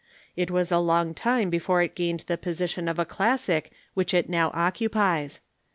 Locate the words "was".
0.49-0.71